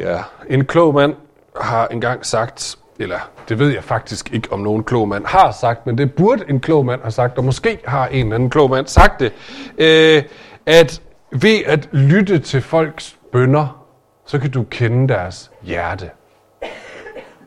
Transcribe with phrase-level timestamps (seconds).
[0.00, 1.14] Ja, en klog mand
[1.56, 5.86] har engang sagt, eller det ved jeg faktisk ikke, om nogen klog mand har sagt,
[5.86, 8.70] men det burde en klog mand have sagt, og måske har en eller anden klog
[8.70, 9.32] mand sagt det,
[9.78, 10.22] øh,
[10.66, 11.02] at
[11.32, 13.86] ved at lytte til folks bønder,
[14.26, 16.10] så kan du kende deres hjerte.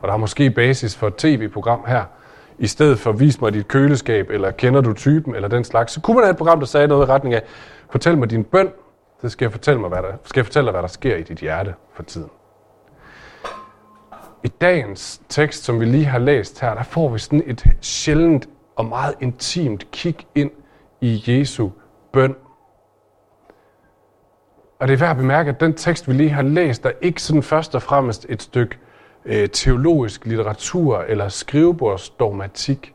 [0.02, 2.04] Og der er måske basis for et tv-program her,
[2.58, 6.00] i stedet for vis mig dit køleskab, eller kender du typen, eller den slags, så
[6.00, 7.42] kunne man have et program, der sagde noget i retning af,
[7.90, 8.68] fortæl mig din bøn,
[9.20, 11.22] så skal jeg fortælle, mig, hvad der, skal jeg fortælle dig, hvad der sker i
[11.22, 12.30] dit hjerte for tiden.
[14.44, 18.48] I dagens tekst, som vi lige har læst her, der får vi sådan et sjældent
[18.76, 20.50] og meget intimt kig ind
[21.00, 21.70] i Jesu
[22.12, 22.34] bøn.
[24.78, 27.22] Og det er værd at bemærke, at den tekst, vi lige har læst, er ikke
[27.22, 28.78] sådan først og fremmest et stykke
[29.24, 32.94] øh, teologisk litteratur eller skrivebordsdogmatik.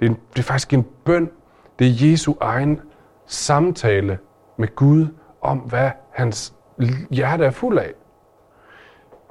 [0.00, 1.30] Det er, en, det er faktisk en bøn.
[1.78, 2.80] Det er Jesu egen
[3.26, 4.18] samtale
[4.56, 5.06] med Gud
[5.40, 6.54] om, hvad hans
[7.10, 7.92] hjerte er fuld af.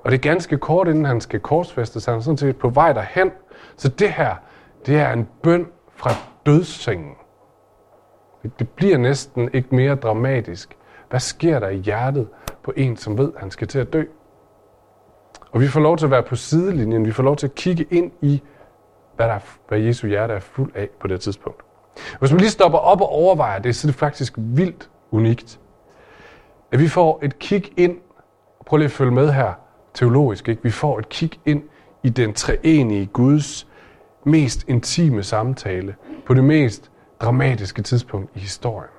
[0.03, 2.05] Og det er ganske kort, inden han skal korsfæstes.
[2.05, 3.31] Han er sådan set på vej derhen.
[3.77, 4.35] Så det her,
[4.85, 6.09] det er en bøn fra
[6.45, 7.13] dødssengen.
[8.59, 10.77] Det bliver næsten ikke mere dramatisk.
[11.09, 12.27] Hvad sker der i hjertet
[12.63, 14.03] på en, som ved, at han skal til at dø?
[15.51, 17.05] Og vi får lov til at være på sidelinjen.
[17.05, 18.41] Vi får lov til at kigge ind i,
[19.15, 21.63] hvad, der, hvad Jesu hjerte er fuld af på det tidspunkt.
[22.19, 25.59] Hvis man lige stopper op og overvejer det, så er det faktisk vildt unikt.
[26.71, 27.97] At vi får et kig ind,
[28.65, 29.53] prøv lige at følge med her,
[29.93, 30.63] teologisk, ikke?
[30.63, 31.63] vi får et kig ind
[32.03, 33.67] i den treenige Guds
[34.25, 36.91] mest intime samtale på det mest
[37.21, 38.91] dramatiske tidspunkt i historien.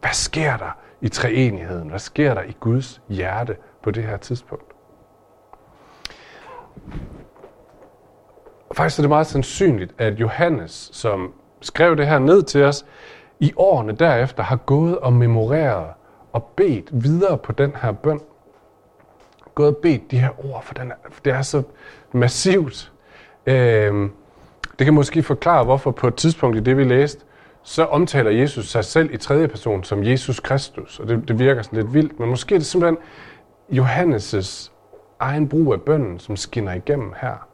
[0.00, 1.88] Hvad sker der i treenigheden?
[1.88, 4.72] Hvad sker der i Guds hjerte på det her tidspunkt?
[8.74, 12.86] Faktisk er det meget sandsynligt, at Johannes, som skrev det her ned til os,
[13.40, 15.86] i årene derefter har gået og memoreret
[16.32, 18.20] og bedt videre på den her bøn.
[19.56, 21.62] Gået og bedt de her ord, for, den er, for det er så
[22.12, 22.92] massivt.
[23.46, 24.12] Øhm,
[24.78, 27.24] det kan måske forklare, hvorfor på et tidspunkt i det, vi læste,
[27.62, 31.62] så omtaler Jesus sig selv i tredje person som Jesus Kristus, og det, det virker
[31.62, 32.98] sådan lidt vildt, men måske er det simpelthen
[33.70, 34.70] Johannes'
[35.20, 37.48] egen brug af bønnen, som skinner igennem her.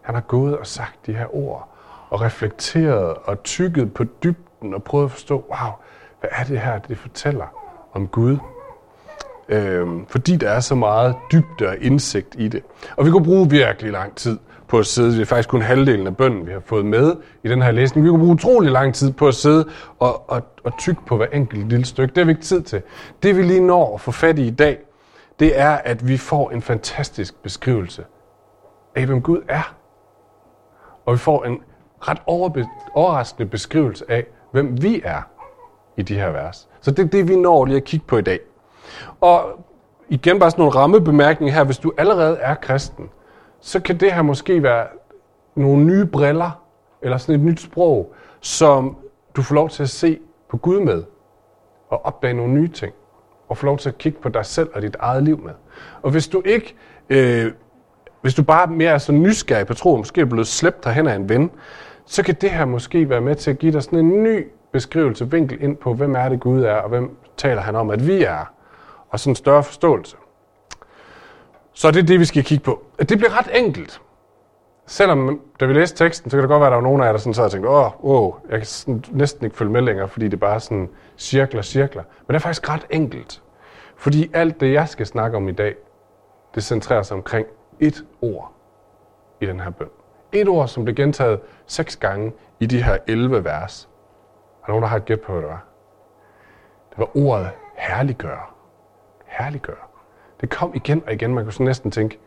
[0.00, 1.68] Han har gået og sagt de her ord,
[2.10, 5.70] og reflekteret og tykket på dybden og prøvet at forstå, wow,
[6.20, 7.46] hvad er det her, det fortæller
[7.92, 8.38] om Gud?
[9.48, 12.62] Øhm, fordi der er så meget dybde og indsigt i det.
[12.96, 14.38] Og vi kunne bruge virkelig lang tid
[14.68, 15.12] på at sidde.
[15.12, 18.04] Det er faktisk kun halvdelen af bønden, vi har fået med i den her læsning.
[18.04, 21.26] Vi kunne bruge utrolig lang tid på at sidde og, og, og tykke på hver
[21.26, 22.14] enkelt lille stykke.
[22.14, 22.82] Det har vi ikke tid til.
[23.22, 24.78] Det vi lige når at få fat i i dag,
[25.40, 28.04] det er, at vi får en fantastisk beskrivelse
[28.96, 29.74] af, hvem Gud er.
[31.06, 31.58] Og vi får en
[32.00, 32.18] ret
[32.94, 35.22] overraskende beskrivelse af, hvem vi er
[35.96, 36.68] i de her vers.
[36.80, 38.40] Så det er det, vi når lige at kigge på i dag.
[39.20, 39.42] Og
[40.08, 41.64] igen bare sådan nogle rammebemærkninger her.
[41.64, 43.10] Hvis du allerede er kristen,
[43.60, 44.86] så kan det her måske være
[45.54, 46.62] nogle nye briller,
[47.02, 48.96] eller sådan et nyt sprog, som
[49.36, 50.18] du får lov til at se
[50.50, 51.02] på Gud med,
[51.88, 52.94] og opdage nogle nye ting,
[53.48, 55.52] og få lov til at kigge på dig selv og dit eget liv med.
[56.02, 56.74] Og hvis du ikke,
[57.08, 57.52] øh,
[58.20, 61.14] hvis du bare mere er så nysgerrig på tro, måske er blevet slæbt hen af
[61.14, 61.50] en ven,
[62.06, 65.30] så kan det her måske være med til at give dig sådan en ny beskrivelse,
[65.30, 68.22] vinkel ind på, hvem er det Gud er, og hvem taler han om, at vi
[68.22, 68.52] er,
[69.10, 70.16] og sådan en større forståelse.
[71.72, 72.82] Så det er det, vi skal kigge på.
[72.98, 74.00] Det bliver ret enkelt.
[74.86, 77.06] Selvom, da vi læste teksten, så kan det godt være, at der var nogen af
[77.06, 79.82] jer, der sådan sad og tænkte, åh, oh, jeg kan sådan næsten ikke følge med
[79.82, 80.88] længere, fordi det bare sådan
[81.18, 82.02] cirkler, cirkler.
[82.02, 83.42] Men det er faktisk ret enkelt.
[83.96, 85.74] Fordi alt det, jeg skal snakke om i dag,
[86.54, 87.46] det centrerer sig omkring
[87.80, 88.52] et ord
[89.40, 89.88] i den her bøn.
[90.32, 93.88] Et ord, som blev gentaget seks gange i de her 11 vers.
[94.62, 95.64] Er der nogen, der har et gæt på, hvad det var?
[96.90, 98.57] Det var ordet herliggøre.
[99.38, 99.90] Herliggør.
[100.40, 101.34] Det kom igen og igen.
[101.34, 102.18] Man kunne sådan næsten tænke,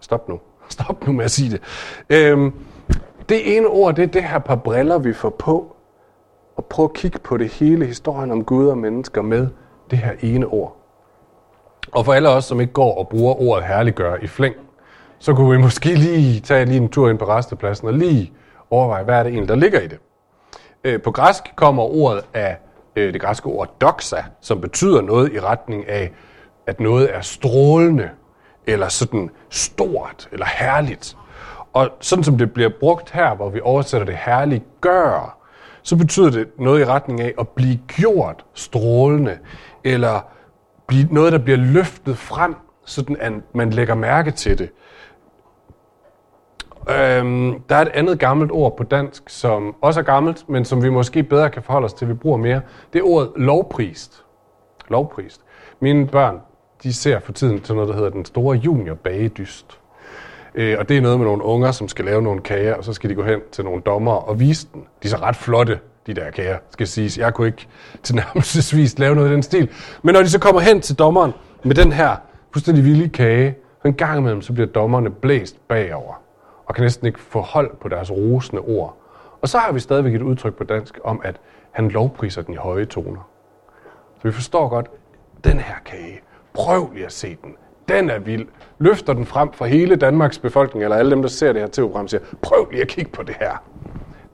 [0.00, 0.40] stop nu.
[0.68, 1.62] Stop nu med at sige det.
[2.10, 2.52] Øhm,
[3.28, 5.76] det ene ord, det er det her par briller, vi får på.
[6.56, 9.48] Og prøv at kigge på det hele historien om Gud og mennesker med
[9.90, 10.76] det her ene ord.
[11.92, 14.54] Og for alle os, som ikke går og bruger ordet herliggør i flæng,
[15.18, 18.32] så kunne vi måske lige tage lige en tur ind på restepladsen og lige
[18.70, 19.98] overveje, hvad er det egentlig, der ligger i det.
[20.84, 22.58] Øh, på græsk kommer ordet af
[22.96, 26.12] øh, det græske ord doxa, som betyder noget i retning af,
[26.66, 28.10] at noget er strålende,
[28.66, 31.16] eller sådan stort, eller herligt.
[31.72, 35.38] Og sådan som det bliver brugt her, hvor vi oversætter det herliggør,
[35.82, 39.38] så betyder det noget i retning af at blive gjort strålende,
[39.84, 40.20] eller
[40.86, 42.54] blive noget, der bliver løftet frem,
[42.84, 44.70] sådan at man lægger mærke til det.
[46.90, 50.82] Øhm, der er et andet gammelt ord på dansk, som også er gammelt, men som
[50.82, 52.60] vi måske bedre kan forholde os til, vi bruger mere.
[52.92, 54.24] Det er ordet lovprist.
[54.88, 55.40] Lovprist.
[55.80, 56.40] Mine børn
[56.82, 59.78] de ser for tiden til noget, der hedder den store junior bagedyst.
[60.54, 62.92] Øh, og det er noget med nogle unger, som skal lave nogle kager, og så
[62.92, 64.80] skal de gå hen til nogle dommer og vise den.
[65.02, 67.18] De er så ret flotte, de der kager, skal siges.
[67.18, 67.66] Jeg kunne ikke
[68.02, 69.68] tilnærmelsesvis lave noget i den stil.
[70.02, 71.32] Men når de så kommer hen til dommeren
[71.62, 72.16] med den her
[72.52, 76.22] fuldstændig vilde kage, så en gang imellem, så bliver dommerne blæst bagover,
[76.66, 78.96] og kan næsten ikke få hold på deres rosende ord.
[79.40, 81.36] Og så har vi stadigvæk et udtryk på dansk om, at
[81.70, 83.28] han lovpriser den i høje toner.
[84.16, 84.90] Så vi forstår godt,
[85.44, 86.20] den her kage,
[86.54, 87.56] prøv lige at se den.
[87.88, 88.46] Den er vild.
[88.78, 92.08] Løfter den frem for hele Danmarks befolkning, eller alle dem, der ser det her tv-program,
[92.08, 93.62] siger, prøv lige at kigge på det her.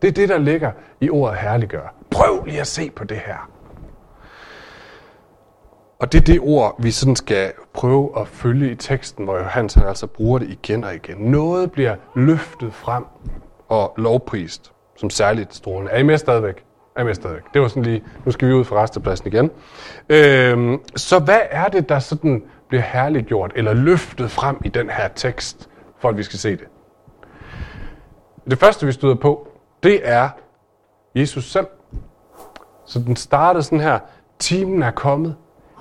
[0.02, 1.94] Det er det, der ligger i ordet herliggør.
[2.10, 3.50] Prøv lige at se på det her.
[5.98, 9.74] Og det er det ord, vi sådan skal prøve at følge i teksten, hvor Johannes
[9.74, 11.16] han altså bruger det igen og igen.
[11.18, 13.04] Noget bliver løftet frem
[13.68, 15.92] og lovprist som særligt strålende.
[15.92, 16.67] Er I med stadigvæk?
[16.98, 17.42] Er med stadigvæk?
[17.54, 19.50] Det var sådan lige, nu skal vi ud fra restepladsen igen.
[20.08, 25.08] Øhm, så hvad er det, der sådan bliver herliggjort eller løftet frem i den her
[25.08, 25.68] tekst,
[25.98, 26.66] for at vi skal se det?
[28.50, 29.48] Det første, vi støder på,
[29.82, 30.28] det er
[31.14, 31.66] Jesus selv.
[32.86, 33.98] Så den startede sådan her,
[34.38, 35.36] timen er kommet,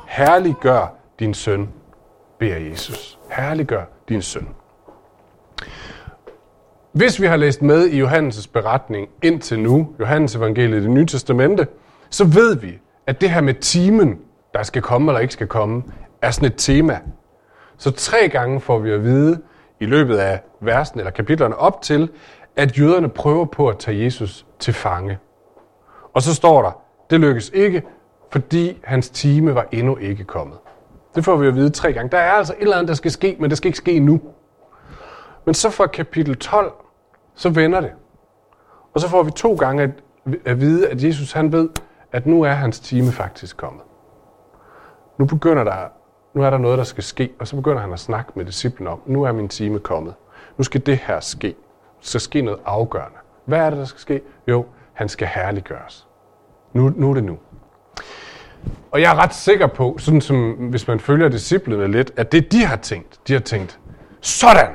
[0.08, 1.70] herliggør din søn,
[2.40, 3.20] beder Jesus.
[3.32, 4.48] Herliggør din søn.
[6.98, 11.06] Hvis vi har læst med i Johannes' beretning indtil nu, Johannes evangeliet i det nye
[11.06, 11.68] testamente,
[12.10, 14.20] så ved vi, at det her med timen,
[14.54, 15.84] der skal komme eller ikke skal komme,
[16.22, 17.00] er sådan et tema.
[17.78, 19.42] Så tre gange får vi at vide
[19.80, 22.10] i løbet af versen eller kapitlerne op til,
[22.56, 25.18] at jøderne prøver på at tage Jesus til fange.
[26.14, 26.72] Og så står der,
[27.10, 27.84] det lykkes ikke,
[28.32, 30.58] fordi hans time var endnu ikke kommet.
[31.16, 32.10] Det får vi at vide tre gange.
[32.12, 34.22] Der er altså et eller andet, der skal ske, men det skal ikke ske nu.
[35.46, 36.74] Men så fra kapitel 12,
[37.38, 37.92] så vender det.
[38.94, 39.90] Og så får vi to gange at,
[40.46, 41.70] at vide, at Jesus han ved,
[42.12, 43.84] at nu er hans time faktisk kommet.
[45.18, 45.76] Nu begynder der,
[46.34, 48.88] nu er der noget, der skal ske, og så begynder han at snakke med disciplen
[48.88, 50.14] om, nu er min time kommet.
[50.58, 51.48] Nu skal det her ske.
[52.02, 53.18] Der skal ske noget afgørende.
[53.46, 54.22] Hvad er det, der skal ske?
[54.48, 56.08] Jo, han skal herliggøres.
[56.74, 57.38] Nu, nu er det nu.
[58.92, 62.52] Og jeg er ret sikker på, sådan som hvis man følger disciplene lidt, at det
[62.52, 63.80] de har tænkt, de har tænkt,
[64.22, 64.72] sådan,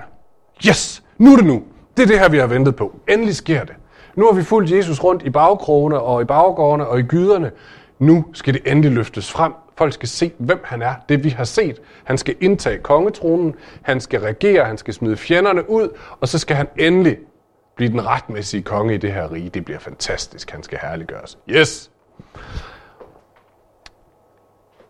[0.69, 1.63] yes, nu er det nu.
[1.97, 2.97] Det er det her, vi har ventet på.
[3.09, 3.75] Endelig sker det.
[4.15, 7.51] Nu har vi fulgt Jesus rundt i bagkrogene og i baggårdene og i gyderne.
[7.99, 9.53] Nu skal det endelig løftes frem.
[9.77, 10.95] Folk skal se, hvem han er.
[11.09, 11.81] Det vi har set.
[12.05, 13.55] Han skal indtage kongetronen.
[13.83, 14.65] Han skal regere.
[14.65, 15.89] Han skal smide fjenderne ud.
[16.21, 17.19] Og så skal han endelig
[17.77, 19.49] blive den retmæssige konge i det her rige.
[19.49, 20.51] Det bliver fantastisk.
[20.51, 21.39] Han skal herliggøres.
[21.49, 21.91] Yes!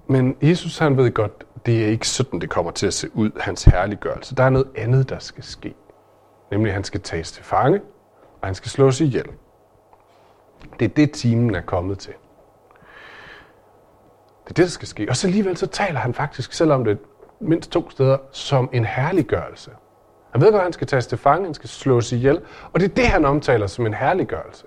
[0.06, 3.30] Men Jesus han ved godt, det er ikke sådan, det kommer til at se ud,
[3.40, 4.34] hans herliggørelse.
[4.34, 5.74] Der er noget andet, der skal ske.
[6.52, 7.80] Nemlig, at han skal tages til fange,
[8.40, 9.26] og han skal slås ihjel.
[10.78, 12.12] Det er det, timen er kommet til.
[14.44, 15.06] Det er det, der skal ske.
[15.08, 16.98] Og så alligevel så taler han faktisk, selvom det
[17.40, 19.70] mindst to steder, som en herliggørelse.
[20.32, 22.40] Han ved godt, at han skal tages til fange, han skal slås ihjel,
[22.72, 24.66] og det er det, han omtaler som en herliggørelse.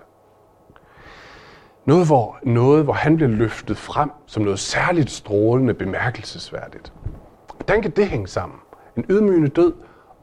[1.84, 6.92] Noget hvor, noget, hvor han bliver løftet frem som noget særligt strålende, bemærkelsesværdigt.
[7.56, 8.58] Hvordan kan det hænge sammen?
[8.96, 9.72] En ydmygende død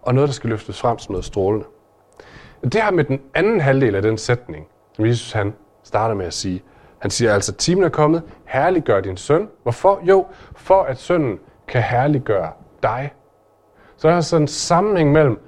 [0.03, 1.65] og noget, der skal løftes frem som noget strålende.
[2.63, 5.53] Det her med den anden halvdel af den sætning, som Jesus han
[5.83, 6.63] starter med at sige.
[6.99, 9.49] Han siger altså, timen er kommet, herliggør din søn.
[9.63, 9.99] Hvorfor?
[10.03, 12.51] Jo, for at sønnen kan herliggøre
[12.83, 13.13] dig.
[13.97, 15.39] Så der er sådan en sammenhæng mellem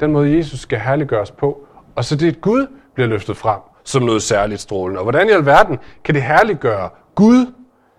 [0.00, 4.02] den måde, Jesus skal herliggøres på, og så det, at Gud bliver løftet frem som
[4.02, 5.00] noget særligt strålende.
[5.00, 7.52] Og hvordan i alverden kan det herliggøre Gud,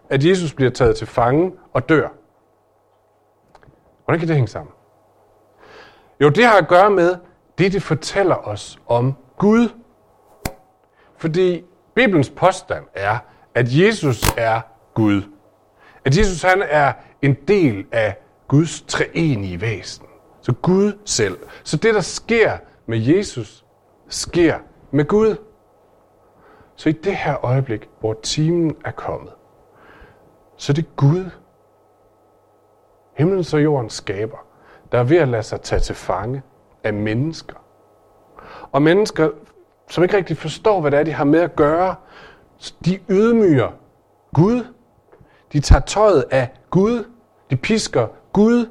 [0.09, 2.07] at Jesus bliver taget til fange og dør?
[4.05, 4.74] Hvordan kan det hænge sammen?
[6.21, 7.15] Jo, det har at gøre med
[7.57, 9.69] det, det fortæller os om Gud.
[11.17, 11.63] Fordi
[11.95, 13.17] Bibelens påstand er,
[13.55, 14.61] at Jesus er
[14.93, 15.21] Gud.
[16.05, 18.17] At Jesus han er en del af
[18.47, 20.05] Guds treenige væsen.
[20.41, 21.37] Så Gud selv.
[21.63, 23.65] Så det, der sker med Jesus,
[24.07, 24.59] sker
[24.91, 25.35] med Gud.
[26.75, 29.33] Så i det her øjeblik, hvor timen er kommet,
[30.57, 31.29] så det er Gud,
[33.17, 34.44] himlen og jorden skaber,
[34.95, 36.41] der er ved at lade sig tage til fange
[36.83, 37.55] af mennesker.
[38.71, 39.29] Og mennesker,
[39.89, 41.95] som ikke rigtig forstår, hvad det er, de har med at gøre,
[42.85, 43.71] de ydmyger
[44.33, 44.65] Gud.
[45.53, 47.05] De tager tøjet af Gud.
[47.49, 48.69] De pisker Gud,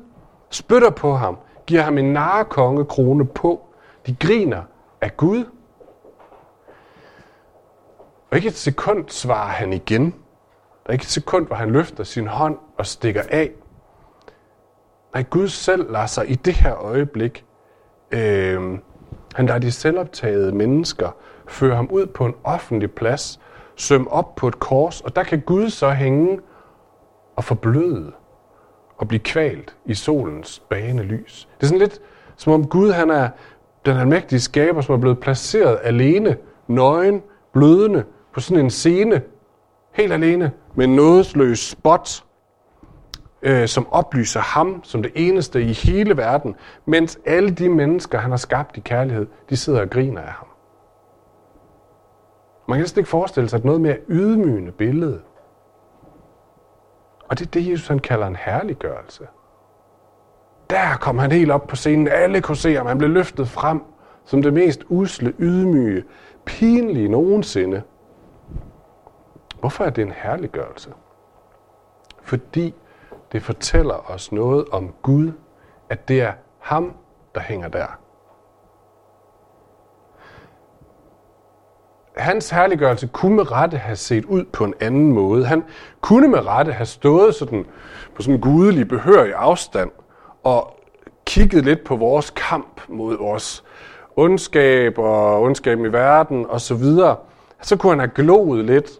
[0.50, 3.60] spytter på ham, giver ham en narrekongekrone på.
[4.06, 4.62] De griner
[5.00, 5.44] af Gud.
[8.30, 10.04] Og ikke et sekund svarer han igen.
[10.84, 13.50] Der er ikke et sekund, hvor han løfter sin hånd og stikker af.
[15.14, 17.44] Nej, Gud selv lader sig i det her øjeblik,
[18.10, 18.78] øh,
[19.34, 21.16] han lader de selvoptagede mennesker
[21.48, 23.40] føre ham ud på en offentlig plads,
[23.76, 26.40] søm op på et kors, og der kan Gud så hænge
[27.36, 28.12] og forbløde
[28.96, 31.48] og blive kvalt i solens bane lys.
[31.56, 32.00] Det er sådan lidt
[32.36, 33.28] som om Gud han er
[33.86, 36.36] den almægtige skaber, som er blevet placeret alene,
[36.68, 39.22] nøgen, blødende, på sådan en scene,
[39.92, 42.23] helt alene, med en nådesløs spot,
[43.44, 48.30] øh, som oplyser ham som det eneste i hele verden, mens alle de mennesker, han
[48.30, 50.46] har skabt i kærlighed, de sidder og griner af ham.
[52.68, 55.20] Man kan næsten ikke forestille sig et noget mere ydmygende billede.
[57.28, 59.26] Og det er det, Jesus han kalder en herliggørelse.
[60.70, 62.08] Der kom han helt op på scenen.
[62.08, 62.86] Alle kunne se ham.
[62.86, 63.82] Han blev løftet frem
[64.24, 66.04] som det mest usle, ydmyge,
[66.44, 67.82] pinlige nogensinde.
[69.60, 70.90] Hvorfor er det en herliggørelse?
[72.22, 72.74] Fordi
[73.34, 75.32] det fortæller os noget om Gud,
[75.88, 76.92] at det er ham,
[77.34, 77.86] der hænger der.
[82.16, 85.46] Hans herliggørelse kunne med rette have set ud på en anden måde.
[85.46, 85.64] Han
[86.00, 87.66] kunne med rette have stået sådan
[88.14, 89.90] på sådan en gudelig behørig afstand
[90.42, 90.80] og
[91.26, 93.64] kigget lidt på vores kamp mod vores
[94.16, 97.16] ondskab og ondskaben i verden og så videre.
[97.62, 98.90] Så kunne han have gloet lidt,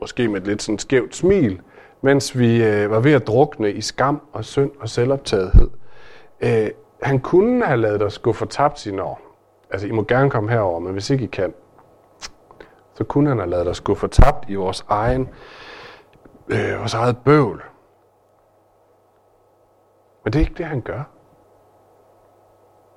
[0.00, 1.60] måske med et lidt sådan skævt smil,
[2.00, 5.70] mens vi øh, var ved at drukne i skam og synd og selvoptagethed.
[6.40, 6.70] Øh,
[7.02, 9.20] han kunne have lavet os gå for tabt sin år.
[9.70, 11.54] Altså, I må gerne komme herover, men hvis ikke I kan,
[12.94, 15.28] så kunne han have lavet os gå for tabt i vores egen,
[16.48, 17.62] øh, vores eget bøvl.
[20.24, 21.02] Men det er ikke det, han gør.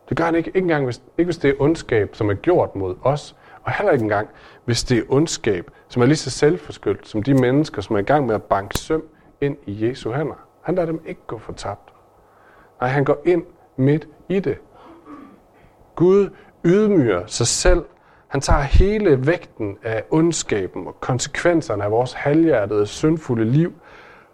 [0.10, 2.75] Det gør han ikke, ikke engang, hvis, ikke hvis det er ondskab, som er gjort
[2.75, 4.30] mod os, og heller ikke engang,
[4.65, 8.03] hvis det er ondskab, som er lige så selvforskyldt som de mennesker, som er i
[8.03, 9.03] gang med at banke søm
[9.41, 10.48] ind i Jesu hænder.
[10.62, 11.94] Han lader dem ikke gå fortabt.
[12.82, 13.44] Nej, han går ind
[13.77, 14.58] midt i det.
[15.96, 16.30] Gud
[16.65, 17.86] ydmyger sig selv.
[18.27, 23.74] Han tager hele vægten af ondskaben og konsekvenserne af vores halvhjertede, syndfulde liv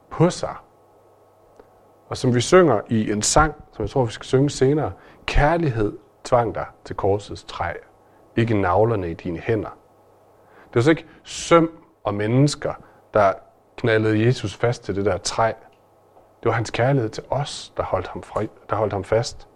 [0.10, 0.56] på sig.
[2.10, 4.92] Og som vi synger i en sang, som jeg tror, vi skal synge senere,
[5.26, 7.74] kærlighed tvang dig til korsets træ,
[8.38, 9.70] ikke navlerne i dine hænder.
[10.68, 11.72] Det var så ikke søm
[12.04, 12.74] og mennesker,
[13.14, 13.34] der
[13.78, 15.52] knaldede Jesus fast til det der træ.
[16.40, 19.48] Det var hans kærlighed til os, der holdt ham, fri, der holdt ham fast.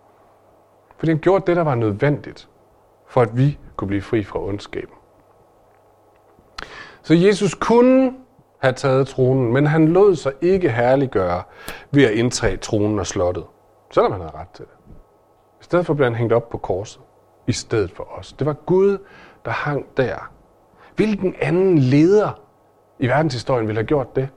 [0.97, 2.49] Fordi han gjorde det, der var nødvendigt,
[3.07, 4.95] for at vi kunne blive fri fra ondskaben.
[7.03, 8.13] Så Jesus kunne
[8.59, 11.43] have taget tronen, men han lod sig ikke herliggøre
[11.91, 13.45] ved at indtage tronen og slottet,
[13.91, 14.73] selvom han havde ret til det.
[15.61, 17.01] I stedet for blev han hængt op på korset,
[17.51, 18.33] i stedet for os.
[18.33, 18.97] Det var Gud,
[19.45, 20.31] der hang der.
[20.95, 22.41] Hvilken anden leder
[22.99, 24.29] i verdenshistorien ville have gjort det?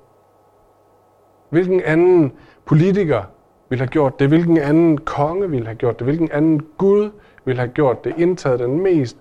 [1.50, 2.32] Hvilken anden
[2.64, 3.22] politiker
[3.68, 4.28] ville have gjort det?
[4.28, 6.06] Hvilken anden konge ville have gjort det?
[6.06, 7.10] Hvilken anden Gud
[7.44, 8.14] ville have gjort det?
[8.18, 9.16] Indtaget den mest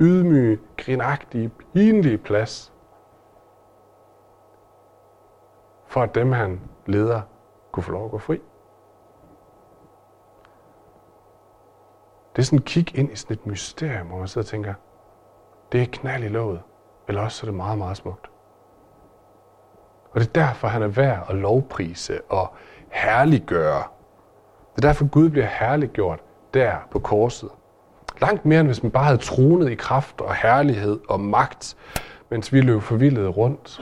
[0.00, 2.72] ydmyge, grinagtige, pinlige plads
[5.86, 7.20] for at dem, han leder,
[7.72, 8.40] kunne få lov at gå fri.
[12.36, 14.74] Det er sådan et kig ind i sådan et mysterium, hvor man sidder og tænker,
[15.72, 16.60] det er knald i låget,
[17.08, 18.30] eller også er det meget, meget smukt.
[20.10, 22.54] Og det er derfor, han er værd at lovprise og
[22.90, 23.82] herliggøre.
[24.76, 26.20] Det er derfor, Gud bliver herliggjort
[26.54, 27.48] der på korset.
[28.20, 31.76] Langt mere, end hvis man bare havde tronet i kraft og herlighed og magt,
[32.30, 33.80] mens vi løb forvildet rundt.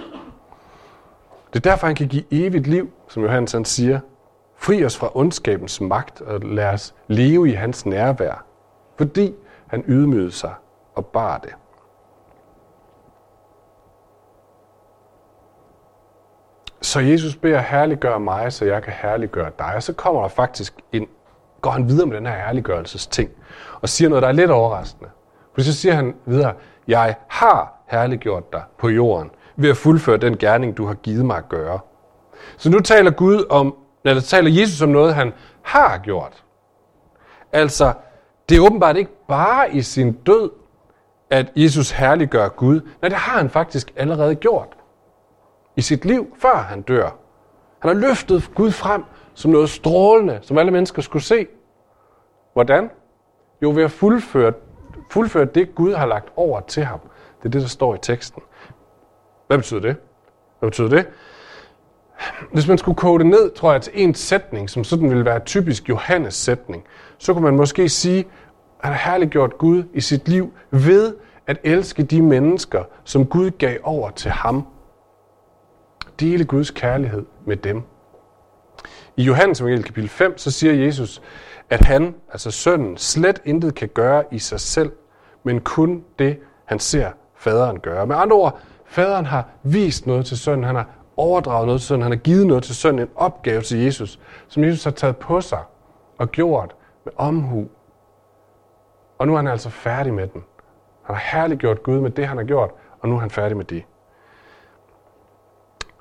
[1.52, 4.00] Det er derfor, han kan give evigt liv, som Johannes han siger.
[4.64, 8.44] Fri os fra ondskabens magt og lad os leve i hans nærvær,
[8.96, 9.34] fordi
[9.66, 10.54] han ydmygede sig
[10.94, 11.54] og bar det.
[16.82, 19.72] Så Jesus beder herliggør mig, så jeg kan herliggøre dig.
[19.76, 21.08] Og så kommer der faktisk en,
[21.60, 23.30] går han videre med den her herliggørelses ting,
[23.80, 25.10] og siger noget, der er lidt overraskende.
[25.54, 26.54] For så siger han videre,
[26.88, 31.36] jeg har herliggjort dig på jorden, ved at fuldføre den gerning, du har givet mig
[31.36, 31.78] at gøre.
[32.56, 35.32] Så nu taler Gud om, eller taler Jesus om noget, han
[35.62, 36.44] har gjort.
[37.52, 37.92] Altså,
[38.48, 40.50] det er åbenbart ikke bare i sin død,
[41.30, 42.80] at Jesus herliggør Gud.
[43.02, 44.68] Nej, det har han faktisk allerede gjort.
[45.76, 47.10] I sit liv, før han dør.
[47.78, 51.46] Han har løftet Gud frem som noget strålende, som alle mennesker skulle se.
[52.52, 52.90] Hvordan?
[53.62, 54.52] Jo, ved at fuldføre,
[55.10, 57.00] fuldføre det, Gud har lagt over til ham.
[57.38, 58.42] Det er det, der står i teksten.
[59.46, 59.96] Hvad betyder det?
[60.58, 61.06] Hvad betyder det?
[62.52, 65.40] Hvis man skulle kode det ned, tror jeg, til en sætning, som sådan ville være
[65.40, 66.84] typisk Johannes sætning,
[67.18, 68.24] så kunne man måske sige, at
[68.80, 71.14] han har herliggjort Gud i sit liv ved
[71.46, 74.66] at elske de mennesker, som Gud gav over til ham.
[76.20, 77.82] Dele Guds kærlighed med dem.
[79.16, 81.22] I Johannes evangeliet kapitel 5, så siger Jesus,
[81.70, 84.92] at han, altså sønnen, slet intet kan gøre i sig selv,
[85.44, 88.06] men kun det, han ser faderen gøre.
[88.06, 88.60] Med andre ord,
[88.94, 90.64] Faderen har vist noget til sønnen.
[90.64, 93.78] Han har overdraget noget til sønnen, han har givet noget til sønnen, en opgave til
[93.78, 95.62] Jesus, som Jesus har taget på sig
[96.18, 97.68] og gjort med omhu.
[99.18, 100.44] Og nu er han altså færdig med den.
[101.02, 103.64] Han har herliggjort Gud med det, han har gjort, og nu er han færdig med
[103.64, 103.84] det.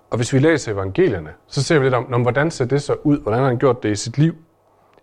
[0.10, 2.96] Og hvis vi læser evangelierne, så ser vi lidt om, om hvordan ser det så
[3.04, 3.20] ud?
[3.20, 4.36] Hvordan har han gjort det i sit liv?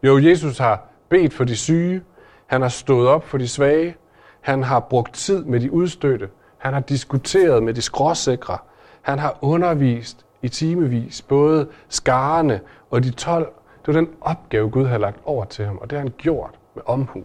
[0.02, 2.02] Jo, Jesus har bedt for de syge.
[2.46, 3.96] Han har stået op for de svage.
[4.40, 6.28] Han har brugt tid med de udstødte.
[6.58, 8.58] Han har diskuteret med de skråsikre.
[9.02, 13.52] Han har undervist i timevis, både skarne og de 12.
[13.86, 16.58] Det var den opgave, Gud havde lagt over til ham, og det har han gjort
[16.74, 17.24] med omhu.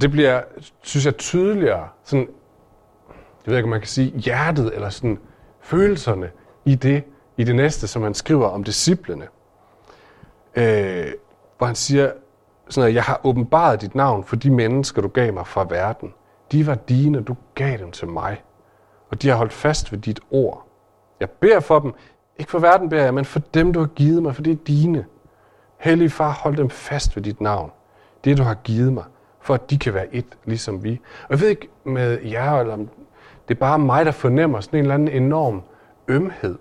[0.00, 0.42] Det bliver,
[0.82, 2.28] synes jeg, tydeligere, sådan,
[3.46, 5.18] jeg ved ikke, om man kan sige, hjertet eller sådan
[5.60, 6.30] følelserne
[6.64, 7.04] i det,
[7.36, 9.26] i det næste, som han skriver om disciplene.
[10.54, 11.12] Øh,
[11.58, 12.12] hvor han siger,
[12.68, 16.14] sådan at jeg har åbenbaret dit navn for de mennesker, du gav mig fra verden.
[16.52, 18.42] De var dine, du gav dem til mig.
[19.14, 20.66] Og de har holdt fast ved dit ord.
[21.20, 21.92] Jeg beder for dem,
[22.38, 24.64] ikke for verden beder jeg, men for dem, du har givet mig, for det er
[24.66, 25.04] dine.
[25.78, 27.70] Hellige far, hold dem fast ved dit navn.
[28.24, 29.04] Det, du har givet mig,
[29.40, 31.00] for at de kan være et, ligesom vi.
[31.22, 32.88] Og jeg ved ikke med jer, eller om
[33.48, 35.62] det er bare mig, der fornemmer sådan en eller anden enorm
[36.08, 36.58] ømhed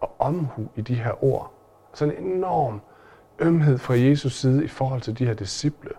[0.00, 1.52] og omhu i de her ord.
[1.94, 2.80] Sådan en enorm
[3.38, 5.90] ømhed fra Jesus side i forhold til de her disciple.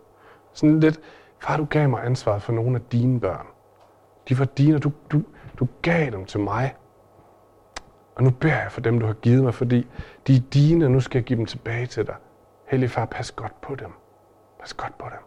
[0.54, 1.00] Sådan lidt,
[1.39, 3.48] far, du gav mig ansvaret for nogle af dine børn.
[4.30, 5.22] De var dine, og du, du,
[5.60, 6.76] du gav dem til mig.
[8.16, 9.88] Og nu beder jeg for dem, du har givet mig, fordi
[10.28, 12.16] de er dine, og nu skal jeg give dem tilbage til dig.
[12.66, 13.92] Hellig far, pas godt på dem.
[14.60, 15.20] Pas godt på dem.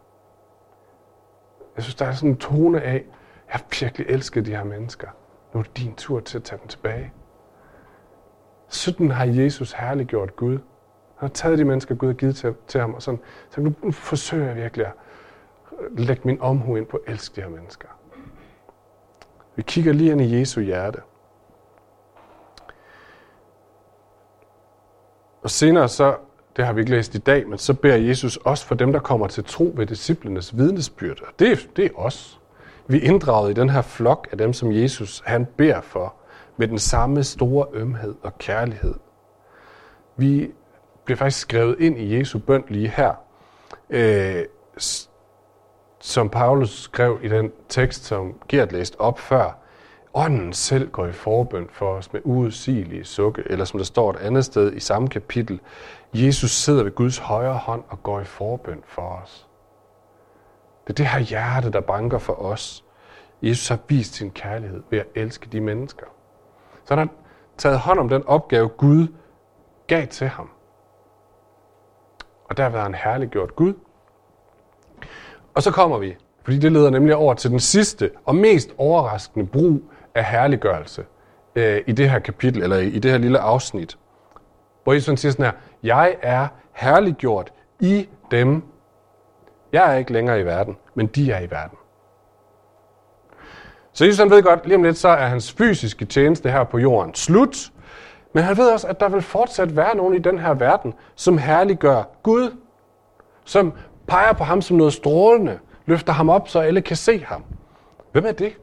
[1.76, 3.02] Jeg synes, der er sådan en tone af, jeg
[3.46, 5.08] har virkelig elsket de her mennesker.
[5.54, 7.12] Nu er det din tur til at tage dem tilbage.
[8.68, 10.52] Sådan har Jesus herliggjort Gud.
[10.52, 13.20] Han har taget de mennesker, Gud har givet til, til ham, og sådan,
[13.50, 14.92] så nu forsøger jeg virkelig at
[15.90, 17.88] lægge min omhu ind på at elske de her mennesker.
[19.60, 20.98] Vi kigger lige ind i Jesu hjerte.
[25.42, 26.16] Og senere så,
[26.56, 29.00] det har vi ikke læst i dag, men så beder Jesus også for dem, der
[29.00, 31.22] kommer til tro ved disciplenes vidnesbyrd.
[31.22, 32.40] Og det, det er os.
[32.86, 36.14] Vi er inddraget i den her flok af dem, som Jesus han beder for,
[36.56, 38.94] med den samme store ømhed og kærlighed.
[40.16, 40.50] Vi
[41.04, 43.14] bliver faktisk skrevet ind i Jesu bøn lige her,
[43.90, 44.44] øh,
[46.00, 49.56] som Paulus skrev i den tekst, som Gert læste op før.
[50.14, 54.16] Ånden selv går i forbøn for os med uudsigelige sukke, eller som der står et
[54.16, 55.60] andet sted i samme kapitel,
[56.14, 59.48] Jesus sidder ved Guds højre hånd og går i forbøn for os.
[60.84, 62.84] Det er det her hjerte, der banker for os.
[63.42, 66.06] Jesus har vist sin kærlighed ved at elske de mennesker.
[66.84, 67.14] Så han har
[67.56, 69.06] taget hånd om den opgave, Gud
[69.86, 70.50] gav til ham.
[72.44, 73.74] Og der har han herliggjort Gud.
[75.54, 79.46] Og så kommer vi, fordi det leder nemlig over til den sidste og mest overraskende
[79.46, 79.82] brug
[80.14, 81.04] af herliggørelse
[81.54, 83.98] øh, i det her kapitel, eller i det her lille afsnit.
[84.84, 88.62] Hvor Jesus siger sådan her, jeg er herliggjort i dem.
[89.72, 91.78] Jeg er ikke længere i verden, men de er i verden.
[93.92, 96.78] Så Jesus han ved godt, lige om lidt så er hans fysiske tjeneste her på
[96.78, 97.72] jorden slut,
[98.34, 101.38] men han ved også, at der vil fortsat være nogen i den her verden, som
[101.38, 102.56] herliggør Gud,
[103.44, 103.72] som
[104.10, 107.44] peger på ham som noget strålende, løfter ham op, så alle kan se ham.
[108.12, 108.58] Hvem er det?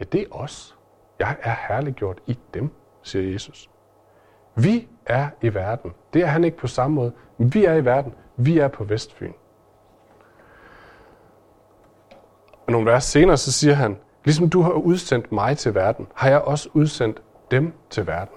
[0.00, 0.76] Ja, det er os.
[1.18, 2.70] Jeg er herliggjort i dem,
[3.02, 3.70] siger Jesus.
[4.54, 5.94] Vi er i verden.
[6.12, 7.12] Det er han ikke på samme måde.
[7.38, 8.14] Vi er i verden.
[8.36, 9.32] Vi er på Vestfyn.
[12.66, 16.28] Og nogle vers senere, så siger han, ligesom du har udsendt mig til verden, har
[16.28, 18.36] jeg også udsendt dem til verden.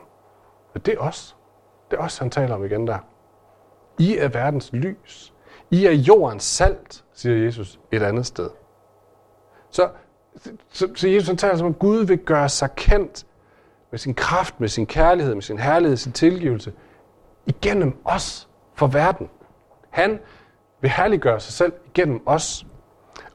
[0.74, 1.38] Og det er os.
[1.92, 2.98] Det er os, han taler om igen der.
[4.00, 5.34] I er verdens lys.
[5.72, 8.50] I er jordens salt, siger Jesus et andet sted.
[9.70, 9.90] Så,
[10.70, 13.26] så, så Jesus han taler som om Gud vil gøre sig kendt
[13.92, 16.74] med sin kraft, med sin kærlighed, med sin herlighed, sin tilgivelse,
[17.46, 19.30] igennem os for verden.
[19.90, 20.20] Han
[20.82, 22.66] vil herliggøre sig selv igennem os.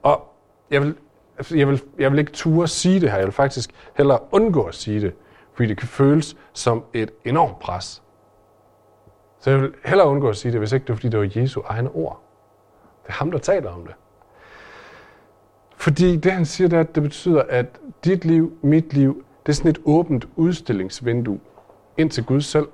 [0.03, 0.35] Og
[0.71, 0.95] jeg vil,
[1.39, 4.63] altså, jeg vil, jeg vil ikke ture sige det her, jeg vil faktisk hellere undgå
[4.63, 5.15] at sige det,
[5.55, 8.03] fordi det kan føles som et enormt pres.
[9.45, 11.31] Så jeg vil hellere undgå at sige det, hvis ikke det er, fordi det var
[11.37, 12.23] Jesu egne ord.
[13.03, 13.95] Det er ham, der taler om det.
[15.77, 19.53] Fordi det, han siger, det er, at det betyder, at dit liv, mit liv, det
[19.53, 21.41] er sådan et åbent udstillingsvindue
[21.97, 22.69] ind til Gud selv.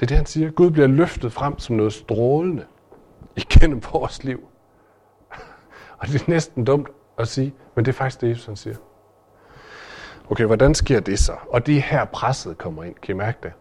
[0.00, 0.50] Det er det, han siger.
[0.50, 2.64] Gud bliver løftet frem som noget strålende
[3.36, 4.48] igennem vores liv.
[5.98, 8.76] Og det er næsten dumt at sige, men det er faktisk det, Jesus han siger.
[10.30, 11.32] Okay, hvordan sker det så?
[11.48, 12.94] Og det er her presset kommer ind.
[12.94, 13.52] Kan I mærke det?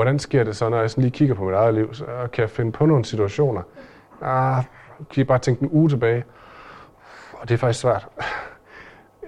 [0.00, 1.94] Hvordan sker det så, når jeg sådan lige kigger på mit eget liv?
[1.94, 3.62] Så øh, kan jeg finde på nogle situationer.
[4.22, 4.64] Ah,
[5.10, 6.24] kan I bare tænke en uge tilbage?
[7.32, 8.08] Og det er faktisk svært.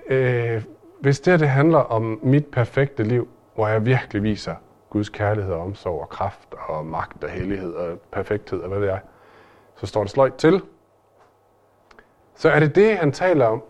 [0.06, 0.62] Øh,
[1.00, 4.54] hvis det her det handler om mit perfekte liv, hvor jeg virkelig viser
[4.90, 8.90] Guds kærlighed og omsorg og kraft og magt og hellighed og perfekthed og hvad det
[8.90, 8.98] er,
[9.76, 10.62] så står det sløjt til.
[12.34, 13.62] Så er det det, han taler om?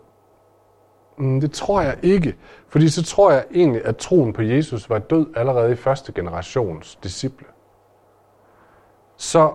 [1.17, 2.35] Mm, det tror jeg ikke.
[2.67, 6.95] Fordi så tror jeg egentlig, at troen på Jesus var død allerede i første generations
[6.95, 7.47] disciple.
[9.17, 9.53] Så,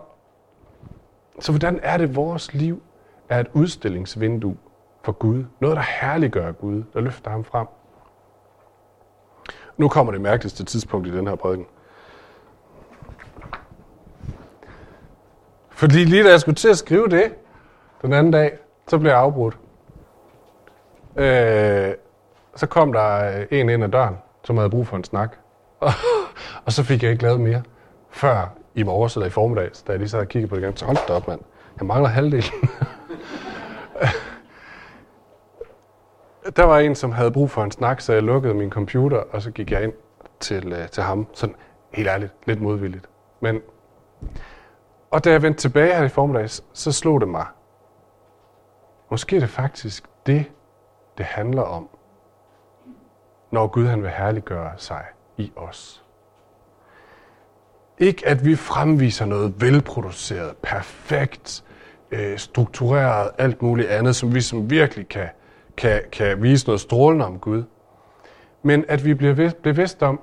[1.40, 2.82] så hvordan er det, vores liv
[3.28, 4.56] er et udstillingsvindue
[5.02, 5.44] for Gud?
[5.60, 7.66] Noget, der herliggør Gud, der løfter ham frem.
[9.76, 11.66] Nu kommer det mærkeligste tidspunkt i den her prædiken.
[15.70, 17.34] Fordi lige da jeg skulle til at skrive det,
[18.02, 19.58] den anden dag, så blev jeg afbrudt.
[21.18, 21.94] Øh,
[22.56, 25.36] så kom der en ind ad døren, som havde brug for en snak.
[26.66, 27.62] og så fik jeg ikke lavet mere,
[28.10, 30.76] før i morges eller i formiddag, da jeg lige sad og kiggede på det igen.
[30.76, 31.40] Så hold da op, mand.
[31.78, 32.52] Jeg mangler halvdelen.
[36.56, 39.42] der var en, som havde brug for en snak, så jeg lukkede min computer, og
[39.42, 39.92] så gik jeg ind
[40.40, 41.26] til, øh, til ham.
[41.32, 41.54] Sådan
[41.92, 43.08] helt ærligt, lidt modvilligt.
[43.40, 43.60] Men,
[45.10, 47.46] og da jeg vendte tilbage her i formiddags, så slog det mig.
[49.10, 50.44] Måske er det faktisk det,
[51.18, 51.88] det handler om,
[53.50, 55.04] når Gud han vil herliggøre sig
[55.36, 56.04] i os.
[57.98, 61.64] Ikke at vi fremviser noget velproduceret, perfekt,
[62.10, 65.28] øh, struktureret, alt muligt andet, som vi som virkelig kan,
[65.76, 67.64] kan, kan vise noget strålende om Gud.
[68.62, 70.20] Men at vi bliver bevidst om,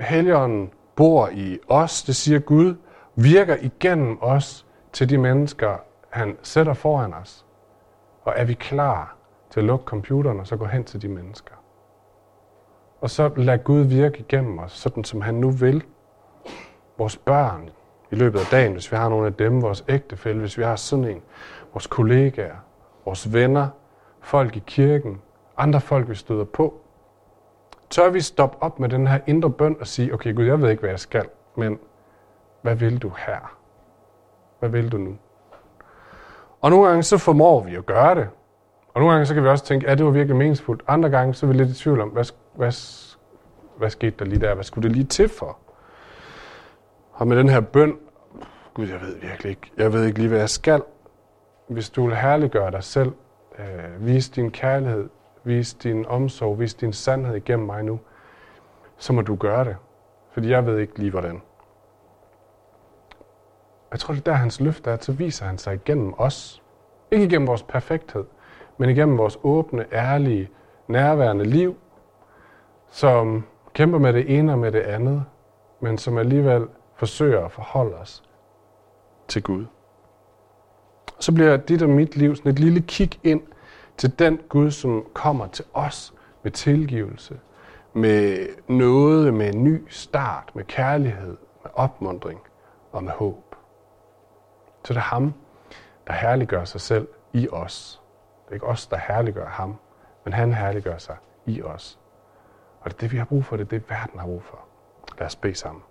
[0.00, 2.74] at Helligånden bor i os, det siger Gud,
[3.14, 5.76] virker igennem os til de mennesker,
[6.10, 7.44] han sætter foran os.
[8.24, 9.16] Og er vi klar
[9.54, 11.54] til at lukke computeren og så gå hen til de mennesker?
[13.00, 15.84] Og så lad Gud virke igennem os, sådan som han nu vil.
[16.98, 17.70] Vores børn
[18.10, 20.76] i løbet af dagen, hvis vi har nogle af dem, vores ægtefælle, hvis vi har
[20.76, 21.22] sådan en,
[21.72, 22.56] vores kollegaer,
[23.04, 23.68] vores venner,
[24.20, 25.20] folk i kirken,
[25.56, 26.80] andre folk, vi støder på.
[27.90, 30.70] Tør vi stoppe op med den her indre bøn og sige, okay Gud, jeg ved
[30.70, 31.78] ikke, hvad jeg skal, men
[32.62, 33.56] hvad vil du her?
[34.58, 35.16] Hvad vil du nu?
[36.60, 38.28] Og nogle gange så formår vi at gøre det.
[38.94, 40.82] Og nogle gange så kan vi også tænke, at ja, det var virkelig meningsfuldt.
[40.88, 42.72] Andre gange så er vi lidt i tvivl om, hvad, hvad,
[43.78, 44.54] hvad skete der lige der?
[44.54, 45.58] Hvad skulle det lige til for?
[47.12, 47.98] Og med den her bøn,
[48.74, 50.82] Gud, jeg ved virkelig ikke, jeg ved ikke lige, hvad jeg skal.
[51.68, 53.12] Hvis du vil herliggøre dig selv,
[53.58, 55.08] øh, vise din kærlighed,
[55.44, 58.00] vise din omsorg, vise din sandhed igennem mig nu,
[58.96, 59.76] så må du gøre det.
[60.30, 61.42] Fordi jeg ved ikke lige, hvordan.
[63.90, 66.62] Jeg tror, det er der, hans løfte er, så viser han sig igennem os.
[67.10, 68.24] Ikke igennem vores perfekthed,
[68.78, 70.48] men igennem vores åbne, ærlige,
[70.88, 71.76] nærværende liv,
[72.90, 75.24] som kæmper med det ene og med det andet,
[75.80, 78.22] men som alligevel forsøger at forholde os
[79.28, 79.66] til Gud.
[81.18, 83.42] Så bliver dit og mit liv sådan et lille kig ind
[83.96, 87.40] til den Gud, som kommer til os med tilgivelse,
[87.92, 92.40] med noget, med en ny start, med kærlighed, med opmundring
[92.92, 93.56] og med håb.
[94.84, 95.34] Så det er ham,
[96.06, 98.02] der herliggør sig selv i os.
[98.54, 99.76] Det er ikke os, der herliggør ham,
[100.24, 101.98] men han herliggør sig i os.
[102.80, 104.58] Og det er det, vi har brug for, det er det, verden har brug for.
[105.18, 105.82] Lad os bede sammen.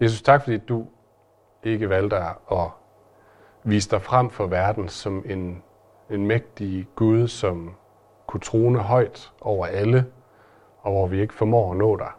[0.00, 0.86] Jesus, tak fordi du
[1.62, 2.16] ikke valgte
[2.52, 2.68] at
[3.62, 5.62] vise dig frem for verden som en,
[6.10, 7.74] en mægtig Gud, som
[8.26, 10.06] kunne trone højt over alle,
[10.80, 12.10] og hvor vi ikke formår at nå dig.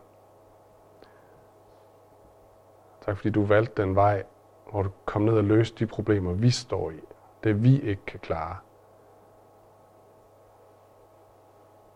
[3.08, 4.24] Tak fordi du valgte den vej,
[4.72, 7.00] hvor du kom ned og løste de problemer, vi står i.
[7.44, 8.58] Det vi ikke kan klare.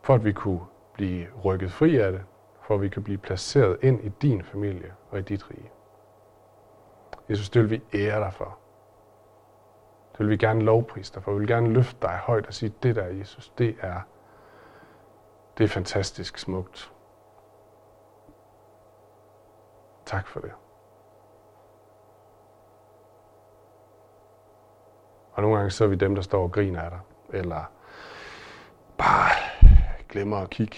[0.01, 0.61] For at vi kunne
[0.93, 2.23] blive rykket fri af det,
[2.61, 5.71] for at vi kan blive placeret ind i din familie og i dit rige.
[7.29, 8.57] Jesus, det vil vi ære dig for.
[10.11, 11.31] Det vil vi gerne lovprise dig for.
[11.31, 14.01] Vi vil gerne løfte dig højt og sige, det der, Jesus, det er,
[15.57, 16.93] det er fantastisk smukt.
[20.05, 20.51] Tak for det.
[25.33, 27.63] Og nogle gange så er vi dem, der står og griner af dig, eller
[28.97, 29.35] bare
[30.09, 30.77] glemmer at kigge.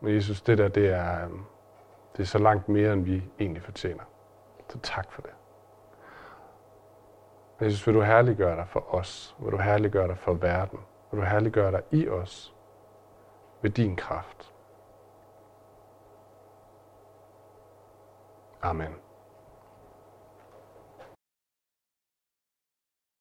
[0.00, 1.44] Men Jesus, det der, det er, øhm,
[2.16, 4.02] det er så langt mere, end vi egentlig fortjener.
[4.68, 5.30] Så tak for det.
[7.60, 9.36] Jesus, vil du herliggøre dig for os?
[9.38, 10.78] Vil du herliggøre dig for verden?
[11.10, 12.54] Vil du herliggøre dig i os
[13.62, 14.52] ved din kraft?
[18.62, 19.03] Amen.